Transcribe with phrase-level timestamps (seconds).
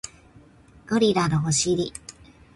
[0.89, 1.93] ゴリラのお尻